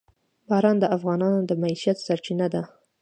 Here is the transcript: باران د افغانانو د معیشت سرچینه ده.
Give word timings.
باران 0.47 0.77
د 0.79 0.85
افغانانو 0.95 1.39
د 1.45 1.51
معیشت 1.61 1.97
سرچینه 2.07 2.47
ده. 2.53 2.61